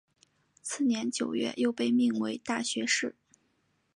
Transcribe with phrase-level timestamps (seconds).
[0.63, 3.15] 次年九月又被命为大学士。